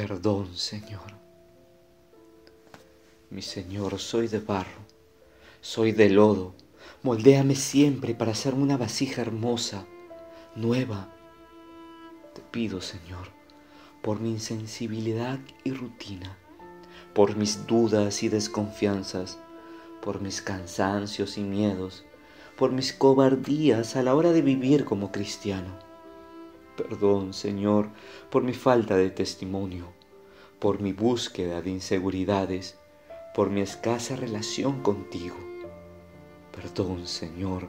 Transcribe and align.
Perdón, 0.00 0.56
Señor. 0.56 1.12
Mi 3.28 3.42
Señor, 3.42 3.98
soy 3.98 4.28
de 4.28 4.38
barro, 4.38 4.80
soy 5.60 5.92
de 5.92 6.08
lodo. 6.08 6.54
Moldéame 7.02 7.54
siempre 7.54 8.14
para 8.14 8.32
hacerme 8.32 8.62
una 8.62 8.78
vasija 8.78 9.20
hermosa, 9.20 9.84
nueva. 10.56 11.12
Te 12.34 12.40
pido, 12.40 12.80
Señor, 12.80 13.28
por 14.00 14.20
mi 14.20 14.30
insensibilidad 14.30 15.38
y 15.64 15.72
rutina, 15.72 16.34
por 17.12 17.36
mis 17.36 17.66
dudas 17.66 18.22
y 18.22 18.30
desconfianzas, 18.30 19.38
por 20.00 20.22
mis 20.22 20.40
cansancios 20.40 21.36
y 21.36 21.42
miedos, 21.42 22.06
por 22.56 22.72
mis 22.72 22.94
cobardías 22.94 23.96
a 23.96 24.02
la 24.02 24.14
hora 24.14 24.32
de 24.32 24.40
vivir 24.40 24.86
como 24.86 25.12
cristiano. 25.12 25.89
Perdón, 26.88 27.34
Señor, 27.34 27.90
por 28.30 28.42
mi 28.42 28.54
falta 28.54 28.96
de 28.96 29.10
testimonio, 29.10 29.92
por 30.58 30.80
mi 30.80 30.94
búsqueda 30.94 31.60
de 31.60 31.68
inseguridades, 31.68 32.78
por 33.34 33.50
mi 33.50 33.60
escasa 33.60 34.16
relación 34.16 34.80
contigo. 34.80 35.36
Perdón, 36.52 37.06
Señor, 37.06 37.68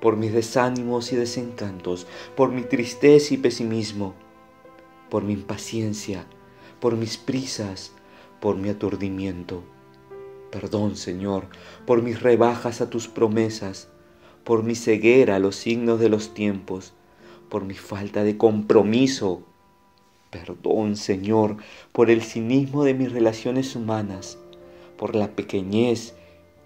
por 0.00 0.16
mis 0.16 0.32
desánimos 0.32 1.12
y 1.12 1.16
desencantos, 1.16 2.06
por 2.36 2.52
mi 2.52 2.62
tristeza 2.62 3.34
y 3.34 3.38
pesimismo, 3.38 4.14
por 5.10 5.24
mi 5.24 5.32
impaciencia, 5.32 6.24
por 6.78 6.96
mis 6.96 7.16
prisas, 7.16 7.90
por 8.40 8.56
mi 8.56 8.68
aturdimiento. 8.68 9.64
Perdón, 10.52 10.94
Señor, 10.94 11.48
por 11.86 12.02
mis 12.02 12.22
rebajas 12.22 12.80
a 12.80 12.88
tus 12.88 13.08
promesas, 13.08 13.88
por 14.44 14.62
mi 14.62 14.76
ceguera 14.76 15.36
a 15.36 15.40
los 15.40 15.56
signos 15.56 15.98
de 15.98 16.08
los 16.08 16.34
tiempos, 16.34 16.94
por 17.54 17.64
mi 17.64 17.74
falta 17.74 18.24
de 18.24 18.36
compromiso. 18.36 19.42
Perdón, 20.28 20.96
Señor, 20.96 21.58
por 21.92 22.10
el 22.10 22.20
cinismo 22.20 22.82
de 22.82 22.94
mis 22.94 23.12
relaciones 23.12 23.76
humanas, 23.76 24.38
por 24.98 25.14
la 25.14 25.28
pequeñez 25.28 26.16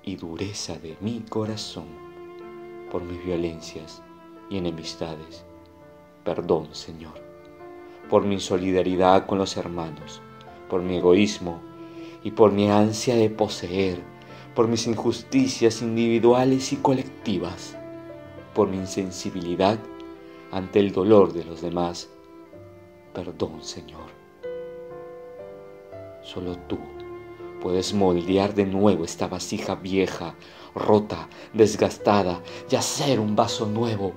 y 0.03 0.17
dureza 0.17 0.78
de 0.78 0.97
mi 1.03 1.20
corazón, 1.28 1.84
por 2.91 3.03
mis 3.03 3.22
violencias 3.22 4.03
y 4.48 4.56
enemistades. 4.56 5.45
Perdón, 6.25 6.69
Señor, 6.72 7.20
por 8.08 8.25
mi 8.25 8.36
insolidaridad 8.36 9.27
con 9.27 9.36
los 9.36 9.58
hermanos, 9.58 10.23
por 10.70 10.80
mi 10.80 10.97
egoísmo 10.97 11.61
y 12.25 12.30
por 12.30 12.50
mi 12.50 12.70
ansia 12.70 13.14
de 13.14 13.28
poseer 13.28 13.98
por 14.55 14.69
mis 14.69 14.86
injusticias 14.86 15.83
individuales 15.83 16.73
y 16.73 16.77
colectivas, 16.77 17.77
por 18.55 18.69
mi 18.69 18.78
insensibilidad 18.78 19.78
ante 20.50 20.80
el 20.80 20.92
dolor 20.92 21.32
de 21.32 21.44
los 21.44 21.60
demás. 21.60 22.08
Perdón, 23.12 23.62
Señor. 23.62 24.10
Solo 26.22 26.56
tú 26.68 26.78
puedes 27.60 27.94
moldear 27.94 28.55
de 28.55 28.66
nuevo 28.66 29.05
esta 29.05 29.27
vasija 29.27 29.74
vieja, 29.74 30.34
rota, 30.74 31.28
desgastada 31.52 32.42
y 32.70 32.77
hacer 32.77 33.20
un 33.20 33.34
vaso 33.34 33.66
nuevo. 33.66 34.12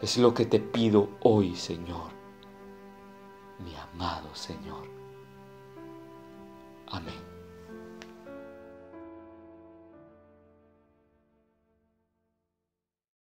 Es 0.00 0.16
lo 0.16 0.32
que 0.32 0.46
te 0.46 0.60
pido 0.60 1.10
hoy, 1.20 1.56
Señor, 1.56 2.12
mi 3.58 3.74
amado 3.74 4.34
Señor. 4.34 4.88